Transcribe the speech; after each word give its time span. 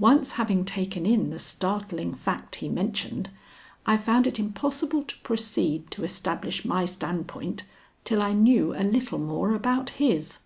Once 0.00 0.32
having 0.32 0.64
taken 0.64 1.06
in 1.06 1.30
the 1.30 1.38
startling 1.38 2.12
fact 2.12 2.56
he 2.56 2.68
mentioned, 2.68 3.30
I 3.86 3.98
found 3.98 4.26
it 4.26 4.36
impossible 4.36 5.04
to 5.04 5.16
proceed 5.18 5.92
to 5.92 6.02
establish 6.02 6.64
my 6.64 6.86
standpoint 6.86 7.62
till 8.02 8.20
I 8.20 8.32
knew 8.32 8.74
a 8.74 8.82
little 8.82 9.20
more 9.20 9.54
about 9.54 9.90
his. 9.90 10.40